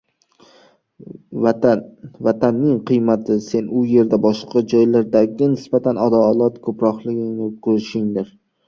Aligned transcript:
Vatanning 1.43 2.81
qiymati– 2.91 3.37
sen 3.51 3.69
u 3.81 3.85
yerda 3.93 4.21
boshqa 4.27 4.65
joylardagiga 4.75 5.53
nisbatan 5.55 6.05
adolat 6.09 6.61
ko‘proqligini 6.69 7.55
ko‘rishingdir. 7.69 8.39